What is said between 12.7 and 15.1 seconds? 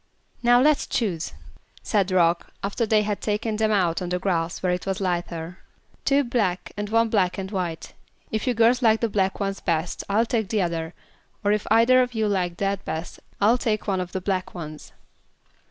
best, I'll take one of the black ones."